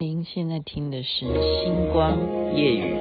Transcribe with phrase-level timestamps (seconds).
[0.00, 1.26] 您现在听的是
[1.64, 2.16] 《星光
[2.54, 2.94] 夜雨》。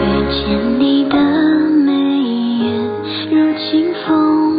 [0.00, 1.16] 遇见你的
[1.84, 2.72] 眉眼，
[3.28, 4.53] 如清风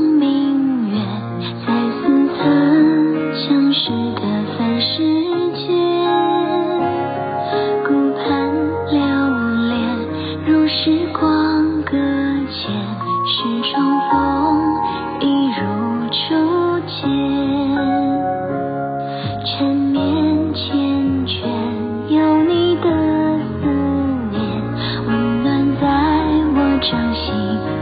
[26.88, 27.75] 伤心。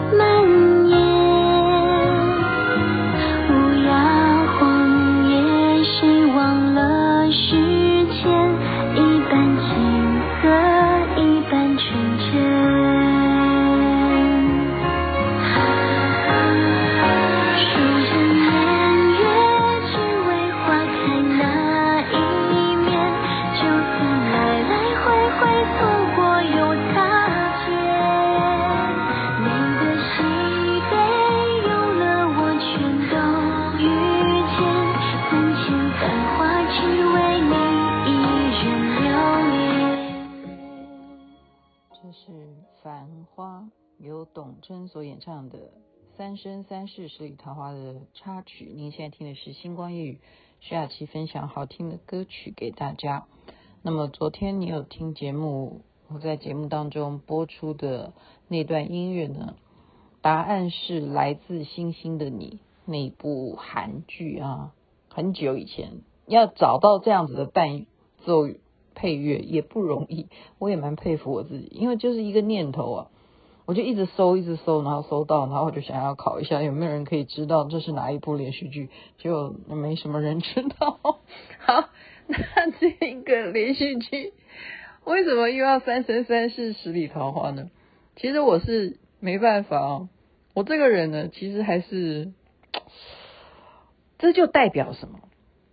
[45.14, 45.60] 演唱的
[46.18, 50.14] 《三生三世十里桃花》的插曲，您现在听的是《星光夜语》，
[50.60, 53.28] 徐雅琪分享好听的歌曲给大家。
[53.84, 58.14] 那么昨天你有听节目，我在节目当中播出的
[58.48, 59.56] 那段音乐呢？
[60.22, 62.60] 答案是来自《星星的你》
[62.92, 64.74] 那部韩剧啊，
[65.10, 67.86] 很久以前要找到这样子的伴
[68.26, 68.48] 奏
[68.96, 70.26] 配乐也不容易，
[70.58, 73.10] 我也蛮佩服我自己，因为就是一个念头啊。
[73.66, 78.90] 我就一直搜，一直搜，然后搜到，然后我就想要考一下，有没有人可以知道这是哪一部连续剧？
[79.18, 81.00] 结果没什么人知道。
[81.60, 81.90] 好，
[82.28, 82.92] 那这
[83.22, 84.34] 个连续剧
[85.06, 87.70] 为什么又要三生三世十里桃花呢？
[88.18, 90.10] 其实我是没办法哦，
[90.54, 92.34] 我这个人呢，其实还是，
[94.20, 95.20] 这就代表什么？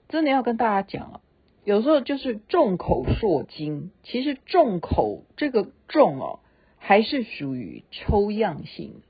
[0.09, 1.21] 真的要跟大家讲啊，
[1.65, 6.39] 有时候就是众口铄金，其实众口这个众哦。
[6.83, 9.03] 还是属于抽样性，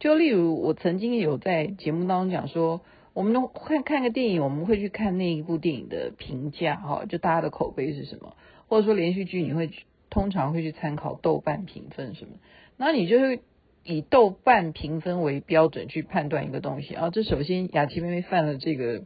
[0.00, 2.80] 就例如我曾经有在节目当中讲说，
[3.12, 8.34] 我们会看个电影，我们会去看那一部电影的评价哈，就大家的口碑是什么，
[8.66, 9.70] 或者说连续剧你会
[10.10, 12.38] 通常会去参考豆瓣评分什么，
[12.76, 13.40] 那你就会
[13.84, 17.10] 以豆瓣评分为标准去判断一个东西啊。
[17.10, 19.04] 这首先雅琪妹妹犯了这个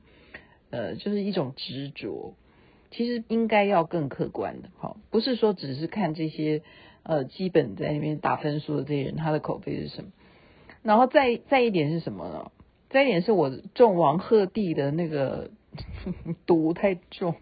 [0.70, 2.34] 呃，就是一种执着，
[2.92, 6.62] 其实应该要更客观的哈，不是说只是看这些。
[7.02, 10.10] 呃，基本在那边打分数的这些人，他的口碑是什么？
[10.82, 12.50] 然后再再一点是什么呢？
[12.88, 15.50] 再一点是我中王鹤棣的那个
[16.46, 17.36] 毒太重，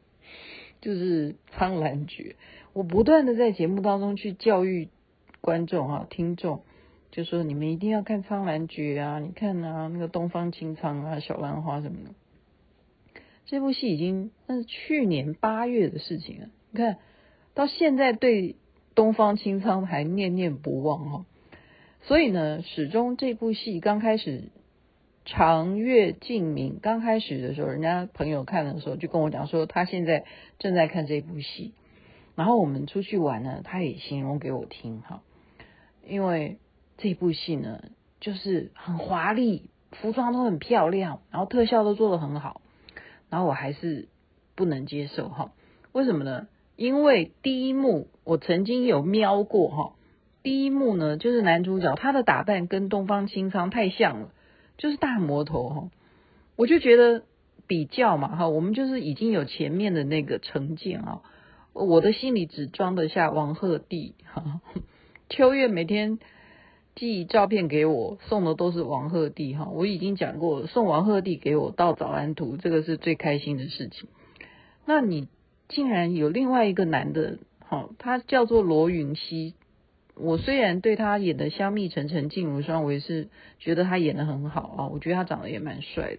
[0.80, 2.36] 就是《苍兰诀》。
[2.72, 4.88] 我不断的在节目当中去教育
[5.40, 6.62] 观众、啊、听众，
[7.10, 9.18] 就说你们一定要看《苍兰诀》啊！
[9.18, 12.10] 你看啊，那个东方青苍啊，小兰花什么的。
[13.46, 16.98] 这部戏已经那是去年八月的事情了，你看
[17.54, 18.56] 到现在对。
[18.98, 21.24] 东方青苍还念念不忘哈，
[22.02, 24.48] 所以呢，始终这部戏刚开始，
[25.24, 30.24] 长月烬明刚开始的时候，人家朋友看的时候就跟我讲说，他现在
[30.58, 31.74] 正在看这部戏，
[32.34, 35.22] 然后我们出去玩呢，他也形容给我听哈，
[36.04, 36.58] 因为
[36.96, 37.80] 这部戏呢，
[38.18, 42.62] 就是很华丽，服装都很漂亮，然后特效都做得很好，
[43.30, 44.08] 然后我还是
[44.56, 45.52] 不能接受哈，
[45.92, 46.48] 为什么呢？
[46.78, 49.94] 因为第一幕我曾经有瞄过哈，
[50.44, 54.30] 第一幕呢就是男主角他的打扮跟东方青苍太像了，
[54.76, 55.90] 就是大魔头哈，
[56.54, 57.24] 我就觉得
[57.66, 61.22] 比较嘛哈，我们就是已经有前面的那个成见啊，
[61.72, 64.60] 我的心里只装得下王鹤棣哈，
[65.28, 66.20] 秋月每天
[66.94, 74.08] 寄照片给我送的都是王鹤棣哈，我已经讲过送王鹤棣给我到早安图，这个是最开心的事情，
[74.86, 75.26] 那你。
[75.68, 79.54] 竟然有另外一个男的，好，他叫做罗云熙。
[80.14, 83.28] 我虽然对他演的《香蜜沉沉烬如霜》，我也是
[83.60, 86.18] 觉得他演的很好啊，我觉得他长得也蛮帅的。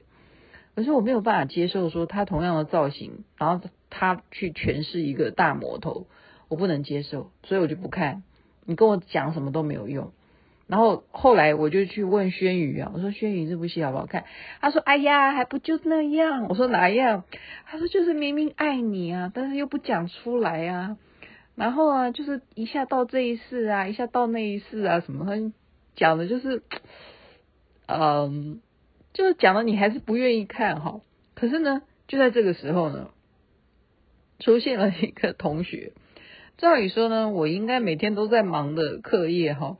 [0.75, 6.07] 可是我没有办法接受说他同样的造型，然后他去诠释一个大魔头，
[6.47, 8.23] 我不能接受，所以我就不看。
[8.65, 10.13] 你跟我讲什么都没有用。
[10.69, 14.25] 然后后来我就去问轩宇啊，我说轩宇这部戏好不好看？
[14.61, 16.45] 他说：哎呀，还不就那样。
[16.47, 17.23] 我说哪样？
[17.65, 20.97] 他说就是明明爱你啊，但是又不讲出来啊。
[21.55, 25.51] 然后啊，就是一下到这一世啊，一下到那一世啊，什么他
[25.95, 26.61] 讲的就是，
[27.87, 28.61] 嗯，
[29.11, 31.01] 就是讲的你还是不愿意看哈。
[31.33, 33.09] 可是呢，就在这个时候呢，
[34.39, 35.93] 出现了一个同学。
[36.59, 39.77] 照理说呢，我应该每天都在忙的课业哈，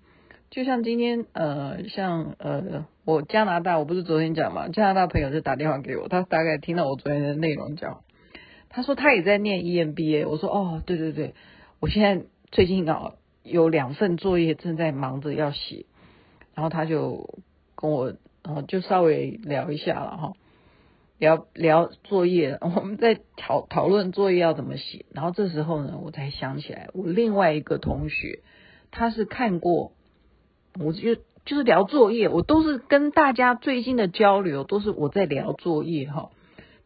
[0.50, 8.01] 就像今天呃，像呃，我加拿大，我不是昨天讲嘛，加拿大朋友就打电话给我，他大概听到我昨天的内容讲，
[8.69, 11.36] 他说他也在念 EMBA，我说哦，对对对，
[11.80, 13.13] 我现在最近啊
[13.44, 15.86] 有两份作业正在忙着要写，
[16.56, 17.40] 然后他就
[17.75, 20.34] 跟我呃就稍微聊一下了哈。
[21.19, 25.06] 聊聊作业， 我们在讨讨论作业要怎么写。
[25.13, 28.40] 然后这时候呢，我才想起来，我另外一个同学，
[28.90, 29.92] 他是看过，
[30.75, 36.30] 我就就是聊作业，我都是跟大家最近的交流都是我在聊作业哈。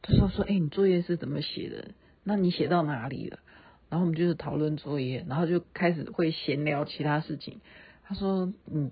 [0.02, 1.92] 他说说，哎，你作业是怎么写的？
[2.24, 3.40] 那你写到哪里了？
[3.90, 7.60] 然后我们就是讨论作业，然后就开始会闲聊其他事情。
[8.06, 8.92] 他说，嗯，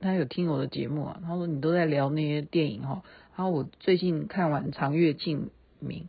[0.00, 1.20] 他有听我的节目啊。
[1.22, 3.02] 他说你都在聊那些电影哈。
[3.36, 5.48] 然后我最近看完《长月烬
[5.78, 6.02] 明》，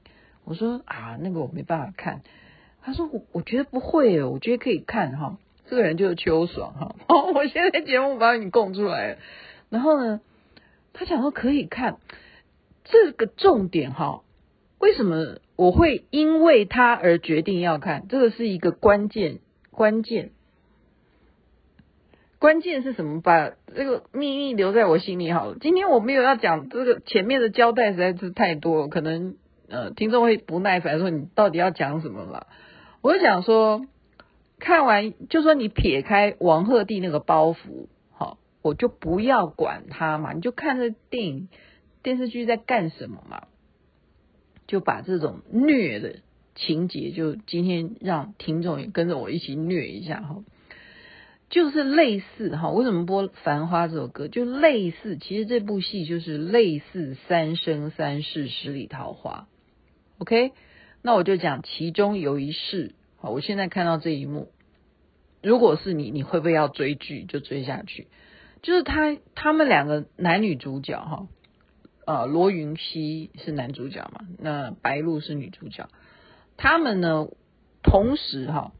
[0.43, 2.21] 我说啊，那个我没办法看。
[2.81, 5.37] 他说我我觉得不会，我觉得可以看哈。
[5.71, 6.95] 这个人就是秋爽哈。
[7.33, 9.17] 我现在节目把你供出来了。
[9.69, 10.19] 然后呢，
[10.91, 11.95] 他讲说可以看
[12.83, 14.21] 这个重点哈。
[14.79, 18.09] 为什么我会因为他而决定要看？
[18.09, 19.39] 这个是一个关键
[19.71, 20.31] 关键。
[22.37, 23.21] 关键是什么？
[23.21, 25.55] 把这个秘密留在我心里好了。
[25.61, 29.37] 今天我没有要讲这个前面的交代实在是太多，可能
[29.69, 32.47] 呃听众会不耐烦说你到底要讲什么了。
[33.01, 33.85] 我就讲说，
[34.61, 41.49] 看完就说你撇开王鹤棣那个包袱，好，我就不要管他嘛，你就看这电影
[42.03, 43.47] 电视剧在干什么嘛，
[44.67, 46.19] 就把这种虐的
[46.53, 50.43] 情节，就今天让听众也跟着我一起虐一下哈。
[51.49, 54.27] 就是类似哈，为什么播《繁花》这首歌？
[54.27, 59.47] 就类似，其实这部戏就是类似《三生三世十里桃花》。
[60.21, 60.51] OK，
[61.01, 62.93] 那我就讲其中有一世。
[63.21, 64.49] 好，我现在看到这一幕，
[65.43, 68.07] 如果是你，你会不会要追剧就追下去？
[68.63, 71.27] 就是他他们两个男女主角哈，
[72.05, 75.87] 呃，罗云熙是男主角嘛，那白鹿是女主角，
[76.57, 77.27] 他们呢
[77.83, 78.73] 同时哈。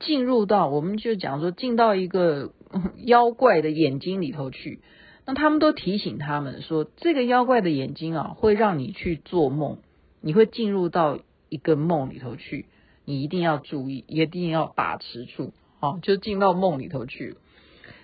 [0.00, 2.52] 进入到，我们就讲说进到一个
[3.06, 4.80] 妖怪的眼睛里头去，
[5.24, 9.78] 那他们都提醒他们说，这个妖怪的眼睛啊，会让你去做梦，
[10.20, 12.66] 你会进入到一个梦里头去，
[13.04, 17.36] 你一定要注意，一定要把持住，啊，就进到梦里头去。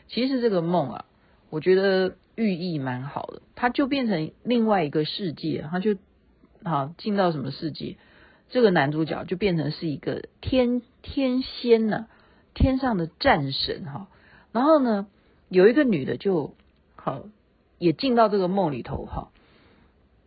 [0.08, 1.05] 其实这个梦啊，
[1.50, 5.97] 我觉得寓意蛮好的，它就变成另外一个世界，它就
[6.62, 7.97] 啊进到什么世界？
[8.50, 12.08] 这个男主角就变成是一个天天仙呐、
[12.52, 14.08] 天上的战神哈。
[14.52, 15.06] 然后呢，
[15.49, 16.55] 有一个女的就
[16.97, 17.23] 好，
[17.79, 19.31] 也进到这个梦里头哈，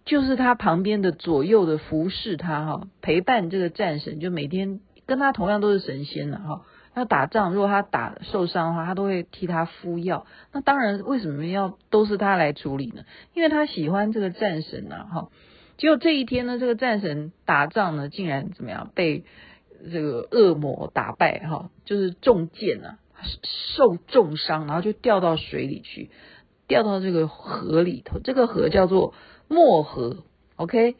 [0.05, 6.61] 就是他旁边的左右的服侍他哈，陪伴这个战神，就每天跟他同样都是神仙了哈。
[6.95, 10.27] 那打仗，如果他打受伤的话，他都会替他敷药。
[10.51, 13.03] 那当然，为什么要都是他来处理呢？
[13.33, 15.29] 因为他喜欢这个战神呐哈。
[15.77, 19.23] 结果这一天呢，这个战神打仗呢，竟然怎么样被
[19.91, 22.99] 这个恶魔打败哈，就是中箭啊，
[23.75, 26.11] 受重伤，然后就掉到水里去，
[26.67, 29.15] 掉到这个河里头，这个河叫做
[29.47, 30.23] 漠河
[30.55, 30.95] ，OK，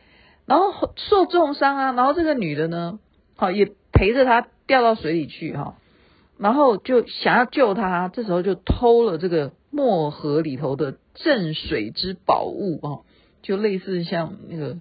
[0.46, 3.00] 然后受重伤啊，然后这个女的呢，
[3.36, 5.76] 好也陪着他掉到水里去哈，
[6.38, 13.00] 然后就想要救他，这时候就偷了这个漠河里头的镇水之宝物啊。
[13.42, 14.78] 就类似像那个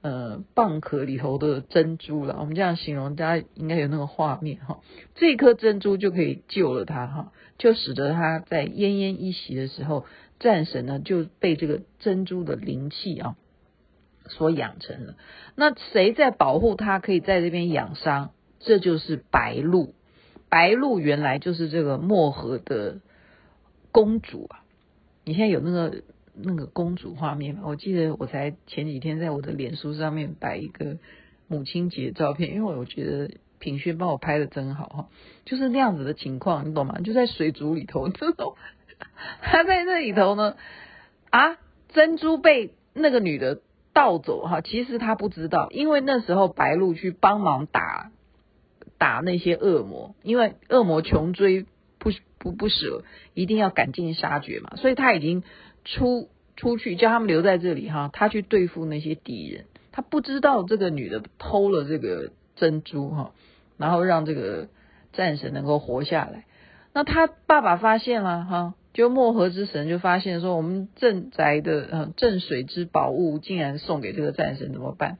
[0.00, 4.78] 呃蚌壳里头的珍珠了，我们这样形容，大家应该有那个画面哈。
[5.16, 10.04] 这颗珍珠就可以救了他哈，就使得他在奄奄一息的时候，
[10.38, 13.36] 战神呢就被这个珍珠的灵气啊
[14.26, 15.14] 所养成了。
[15.54, 16.98] 那谁在保护他？
[16.98, 18.30] 可以在这边养伤？
[18.60, 19.94] 这就是白鹿。
[20.48, 23.00] 白鹿原来就是这个漠河的
[23.92, 24.64] 公主啊。
[25.24, 26.02] 你现在有那个。
[26.38, 30.98] 那个公主画面吗，我记得我才前几天在我的脸书上面摆一个
[31.48, 35.08] 母亲节照片，因为我觉得品轩帮我拍的真好哈，
[35.46, 37.00] 就是那样子的情况，你懂吗？
[37.00, 38.54] 就在水族里头，这种
[39.42, 40.56] 他在那里头呢，
[41.30, 41.56] 啊，
[41.88, 43.60] 珍珠被那个女的
[43.92, 48.10] 盗走哈，其实他不知道，因为那时候白鹿去帮忙打
[48.98, 51.66] 打那些恶魔，因为恶魔穷追
[51.98, 55.42] 不不不舍，一定要赶尽杀绝嘛，所以他已经。
[55.88, 59.66] 出出去叫他们留在这里哈，他去对付那些敌人。
[59.92, 63.30] 他不知道这个女的偷了这个珍珠哈，
[63.76, 64.66] 然后让这个
[65.12, 66.44] 战神能够活下来。
[66.92, 75.18] 那他爸爸发现了哈，就漠河之神就发现说，我们镇宅的呃镇水之宝物竟然送给这个战神怎么办？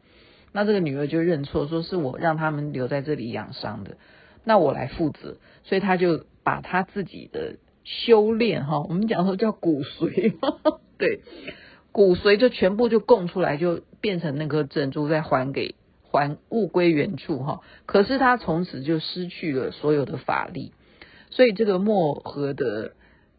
[0.50, 3.98] 那这个女儿就认错，说是我让他们留在这里养伤的，
[4.44, 5.36] 那我来负责。
[5.62, 10.32] 所以他就把他自己的修炼哈，我们讲说叫骨髓，
[10.96, 11.20] 对，
[11.92, 17.60] 骨髓就全部就供出来，就变成那颗珍珠，再还给还物归原处哈。
[17.84, 20.72] 可是他从此就失去了所有的法力，
[21.28, 22.92] 所以这个漠河的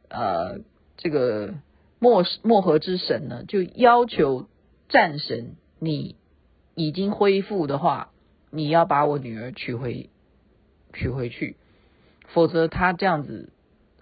[0.10, 0.60] 呃
[0.98, 1.54] 这个
[2.00, 4.48] 漠漠河之神呢，就要求
[4.90, 6.16] 战神你。
[6.80, 8.12] 已经恢复的话，
[8.52, 10.12] 你要把我女儿娶回，
[10.94, 11.56] 娶回去，
[12.28, 13.50] 否则他这样子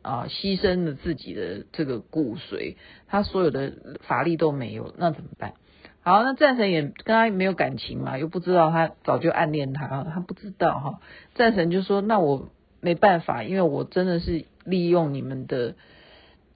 [0.01, 2.75] 啊，牺牲了自己的这个骨髓，
[3.07, 3.71] 他所有的
[4.01, 5.53] 法力都没有，那怎么办？
[6.01, 10.99] 好，那战神也跟他没有感情嘛，又不知道他早就暗恋他，他不知道哈。
[11.33, 12.49] 战神就说：“那我
[12.81, 15.75] 没办法，因为我真的是利用你们的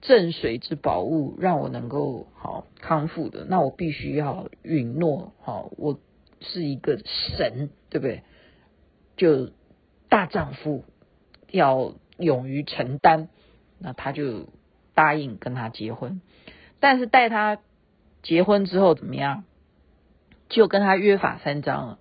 [0.00, 5.98] 镇水之宝物，让我能够好康复的，那我必须要允诺，好我。”
[6.42, 8.22] 是一个神，对不对？
[9.18, 9.50] 就
[10.08, 10.86] 大丈夫
[11.50, 13.28] 要勇于承担，
[13.78, 14.48] 那他就
[14.94, 16.22] 答应跟他结婚。
[16.78, 17.58] 但是带他
[18.22, 19.44] 结婚之后怎么样？
[20.48, 21.98] 就跟他约法三章了。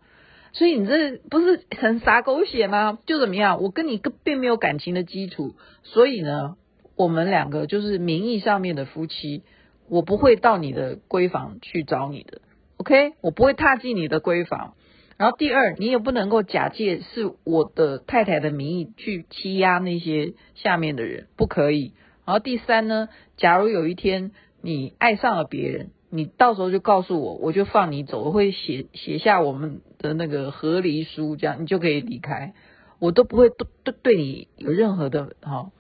[0.54, 2.98] 所以你这不是很洒狗血吗？
[3.06, 3.62] 就怎么样？
[3.62, 6.56] 我跟你并没有感情的基础，所以呢，
[7.00, 9.44] 我们两个就是名义上面的夫妻，
[9.88, 12.42] 我不会到你的闺房去找你的。
[12.76, 14.74] OK，我不会踏进你的闺房。
[15.16, 21.94] 然后第二，你也不能够假借是我的太太的名义去欺压那些下面的人，不可以。
[22.26, 32.54] 然后第三呢，假如有一天你爱上了别人，你到时候就告诉我，我就放你走，我会写写下我们的那个和离书，这样你就可以离开。
[33.00, 35.72] 我都不会对对对你有任何的哈，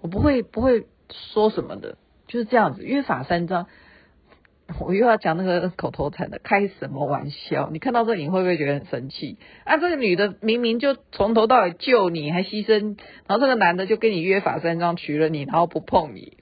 [0.00, 0.86] 我不会不会
[1.32, 3.66] 说什么的，就是这样子，约法三章。
[4.78, 7.70] 我又要讲那个口头禅的，开什么玩笑？
[7.72, 9.36] 你看到这，你会不会觉得很生气？
[9.64, 16.36] 啊，这个女的明明就从头到尾救你，还牺牲，然后这个男的就跟你约法三章，娶了你，然后不碰你，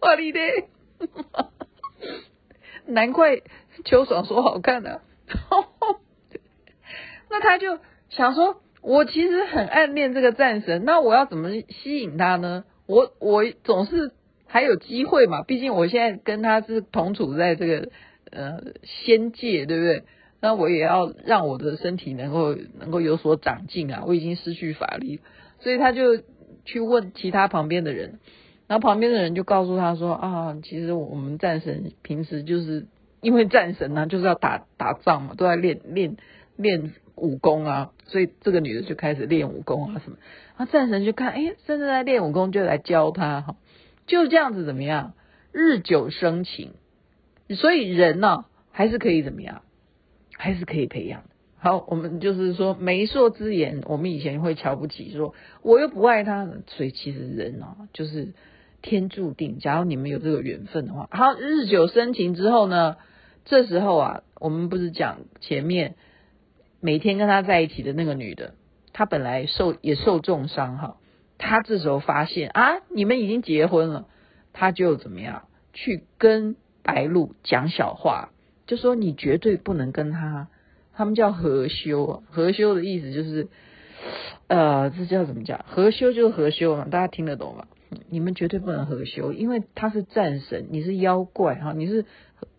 [0.00, 0.40] 哇你的，
[2.84, 3.40] 难怪
[3.86, 5.56] 秋爽说好看的，啊，
[7.30, 7.78] 那他就
[8.10, 12.64] 想说，我其实很暗恋这个战神，那我要怎么吸引他呢？
[12.86, 14.12] 我我总是。
[14.48, 15.42] 还有机会嘛？
[15.42, 17.88] 毕竟我现在跟他是同处在这个
[18.30, 20.04] 呃仙界，对不对？
[20.40, 24.04] 那我也要让我的身体能够能够有所长进啊！
[24.06, 25.18] 我已经失去法力，
[25.58, 26.22] 所以他就
[26.64, 28.20] 去问其他旁边的人，
[28.68, 32.86] 然后旁边的人就告诉他说啊，其实我们战神平时就是
[33.20, 36.16] 因为战神呢、就是要打打仗嘛，都在练练
[36.56, 40.18] 练武功啊，所以这个女的就开始练武功啊什么。
[40.56, 43.56] 然后战神就看，哎，真正在练武功，就来教他哈。
[44.06, 45.14] 就这样子怎么样？
[45.52, 46.72] 日久生情，
[47.48, 49.62] 所以人呢、啊、还是可以怎么样？
[50.36, 51.30] 还是可以培养的。
[51.58, 58.34] 好，我们就是说媒妁之言，我们以前会瞧不起，说我又不爱他，所以其实人啊就是
[58.82, 59.58] 天注定。
[59.58, 62.96] 假如你们有这个缘分的话，好，日久生情之后呢，
[63.46, 65.94] 这时候啊，我们不是讲前面
[66.86, 68.54] 每天跟他在一起的那个女的，
[68.92, 70.98] 她本来受也受重伤哈。
[71.36, 74.06] 她这时候发现啊，你们已经结婚了，
[74.52, 78.30] 她就怎么样去跟白露讲小话，
[78.68, 80.46] 就说你绝对不能跟他，
[80.94, 83.48] 他们叫合修，合修的意思就是，
[84.46, 85.64] 呃，这叫怎么讲？
[85.66, 87.66] 合修就是合修嘛，大家听得懂吗？
[88.08, 92.04] 你们绝对不能合修，因为他是战神，你是妖怪哈，你是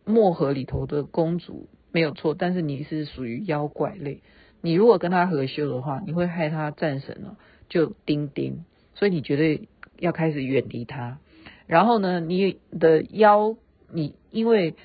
[0.04, 4.22] 漠河里头的公主没有错，但是你是属于妖怪类，
[4.62, 7.38] 你如果跟他合修的话，你会害他战神了。
[7.70, 8.64] 就钉钉，
[8.96, 9.68] 所以你绝对
[10.00, 11.20] 要开始远离他。
[11.66, 13.58] 然后呢，你的妖，
[13.92, 14.76] 你因为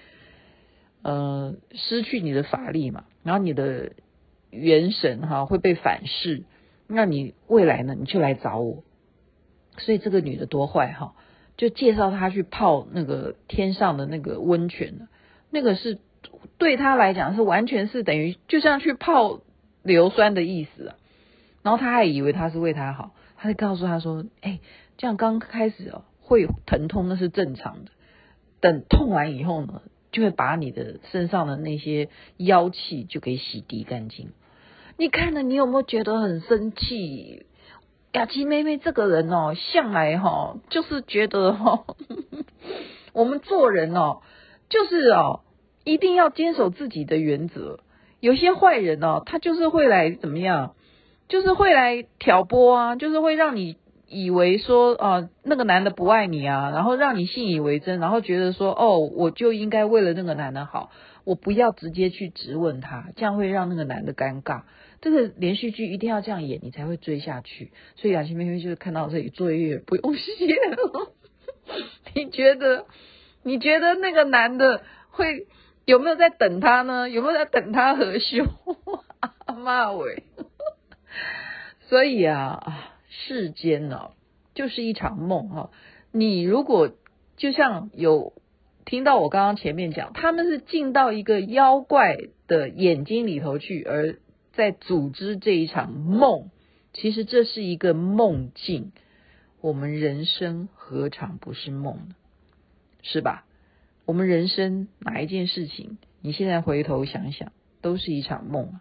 [1.03, 3.93] 呃失去你的法力嘛，然后你的
[4.51, 6.43] 元神哈会被反噬，
[6.89, 8.83] 那你未来呢，你就来找我。
[9.79, 11.15] 所以这个女的多坏哈，
[11.57, 15.07] 就介绍她去泡那个天上的那个温泉，
[15.51, 16.01] 那个是
[16.59, 19.41] 对他来讲是完全是等于就像去泡
[19.83, 20.97] 硫酸的意思啊。
[21.63, 24.61] 然后他还以为他是为他好，他就告诉他说：“哎，
[24.99, 27.91] 这样刚开始哦，会疼痛，那是正常的。
[28.61, 34.33] 等痛完以后呢，就会把你的身上的那些妖气就给洗涤干净。
[34.97, 37.47] 你看了，你有没有觉得很生气？
[38.13, 41.97] 雅琪妹妹这个人哦，向来哈、哦，就是觉得哈、哦，
[43.13, 44.21] 我们做人哦，
[44.69, 45.41] 就是哦，
[45.85, 47.81] 一定要坚守自己的原则。
[48.21, 50.75] 有些坏人哦，他就是会来怎么样？”
[51.29, 60.91] 就是会来挑拨啊，就是会让你以为说啊、那个男的不爱你啊，然后让你信以为真，然后觉得说哦，我就应该为了那个男的好，
[61.25, 64.63] 我不要直接去质问他，这样会让那个男的尴尬。
[65.01, 67.73] 这个连续剧一定要这样演，你才会追下去。
[67.97, 71.13] 所以雅琪妹妹就是看到这里作业不用写了。
[72.15, 72.85] 你觉得？
[73.45, 75.47] 你觉得那个男的会
[75.85, 77.11] 有没有在等他呢？
[77.11, 78.45] 有没有在等他合休？
[79.47, 80.23] 阿妈喂！
[81.89, 84.11] 所以啊，世间呢、啊，
[84.55, 85.71] 就是一场梦哈。
[86.13, 86.91] 你如果
[87.37, 88.33] 就像有
[88.85, 94.19] 听到我刚刚前面讲，他们是进到一个妖怪的眼睛里头去，而
[94.53, 96.51] 在组织这一场梦。
[96.93, 98.93] 其实这是一个梦境。
[99.61, 102.15] 我们人生何尝不是梦呢？
[103.03, 103.45] 是吧？
[104.05, 108.81] 我们人生哪一件事情，你现在回头想想，都是一场梦。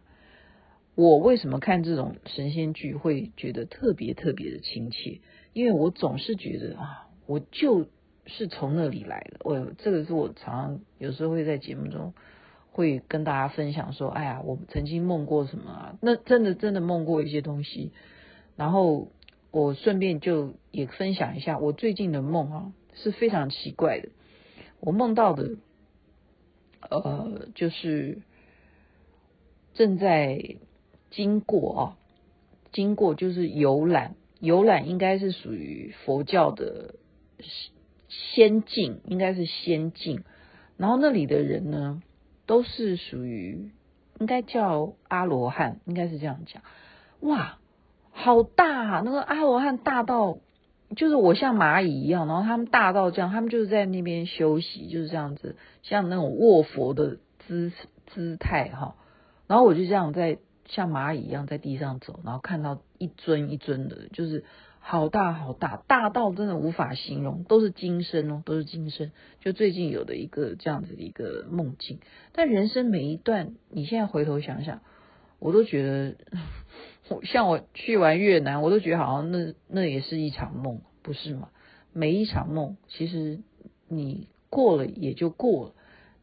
[0.95, 5.21] 我为什么看这种神仙剧会觉得特别特别的亲切？
[5.53, 7.87] 因为我总是觉得啊，我就
[8.25, 9.37] 是从那里来的。
[9.43, 12.13] 我这个是我常常有时候会在节目中
[12.71, 15.97] 会跟大家分享说，哎呀，我曾经梦过什么啊？
[16.01, 17.91] 那真的真的梦过一些东西。
[18.57, 19.11] 然后
[19.51, 24.09] 我顺便就也分享一下我最近的梦啊，是非常奇怪的。
[24.81, 25.57] 我梦到的，
[26.89, 28.17] 呃，就是
[29.75, 30.57] 正在
[31.11, 31.97] 经过啊，
[32.71, 36.95] 经过就是游览，游览应该是属于佛教的
[38.09, 40.23] 仙境，应该是仙境。
[40.77, 42.01] 然后那里的人呢，
[42.47, 43.69] 都是属于
[44.19, 46.63] 应该叫阿罗汉，应该是这样讲。
[47.19, 47.59] 哇，
[48.09, 49.01] 好大啊！
[49.05, 50.39] 那个阿罗汉大到。
[50.95, 57.71] 就是我像蚂蚁一样，然后他们大到这样，他们就是在那边休息，就是这样子，像那种卧佛的姿
[58.07, 58.95] 姿态哈。
[59.47, 64.43] 然后我就这样在像蚂蚁一样在地上走，然后看到一尊一尊的，就是
[64.79, 69.11] 好大好大，大到真的无法形容，都是今生哦，都是今生。
[69.39, 71.99] 就最近有的一个这样子的一个梦境，
[72.33, 74.81] 但人生每一段，你现在回头想想，
[75.39, 76.15] 我都觉得。
[77.23, 81.49] 像我去完越南，我都觉得好像那那也是一场梦，不是吗？
[81.93, 83.39] 每一场梦，其实
[83.87, 85.73] 你过了也就过了，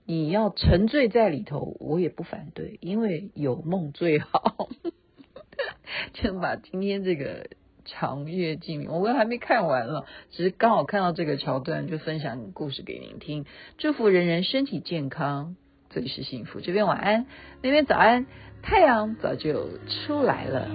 [0.07, 4.69] 你要沉醉在里头，我也不反对，因为有梦最好。
[6.15, 7.49] 就把今天这个
[7.85, 13.45] 长月烬明，我们还没看完了，只是刚好看到这个桥段，就分享故事给您听。
[13.79, 15.57] 祝福人人身体健康，
[15.91, 17.27] 这里是幸福，这边晚安，
[17.63, 18.27] 那边早安。
[18.63, 20.69] 太阳早就出来了。